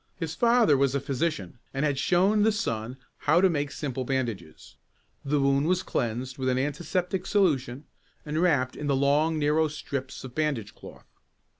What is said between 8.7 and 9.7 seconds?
in the long narrow